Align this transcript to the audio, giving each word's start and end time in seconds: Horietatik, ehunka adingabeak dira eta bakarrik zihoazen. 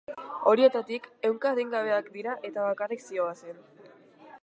Horietatik, 0.51 1.05
ehunka 1.29 1.51
adingabeak 1.51 2.09
dira 2.17 2.37
eta 2.51 2.67
bakarrik 2.71 3.09
zihoazen. 3.11 3.65